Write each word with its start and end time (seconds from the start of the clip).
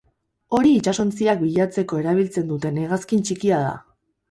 Hori 0.59 0.71
itsasontziak 0.77 1.43
bilatzeko 1.43 2.01
erabiltzen 2.05 2.51
duten 2.55 2.83
hegazkin 2.87 3.25
txikia 3.31 3.63
da. 3.71 3.79